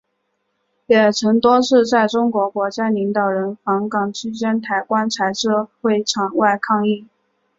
[0.87, 5.47] 也曾多次在中国国家领导人访港期间抬棺材至
[5.79, 7.05] 会场外抗议。